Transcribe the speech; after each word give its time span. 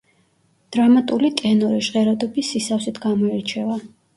დრამატული 0.75 1.29
ტენორი 1.43 1.83
ჟღერადობის 1.91 2.51
სისავსით 2.55 3.01
გამოირჩევა. 3.07 3.79